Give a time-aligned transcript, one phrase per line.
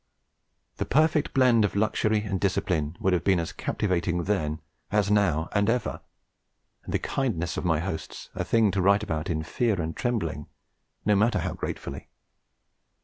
[0.77, 5.47] The perfect blend of luxury and discipline would have been as captivating then as now
[5.51, 6.01] and ever,
[6.83, 10.47] and the kindness of my hosts a thing to write about in fear and trembling,
[11.05, 12.09] no matter how gratefully.